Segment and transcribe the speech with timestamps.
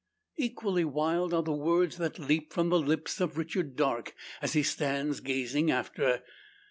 [0.37, 4.63] Equally wild are the words that leap from the lips of Richard Darke, as he
[4.63, 6.23] stands gazing after.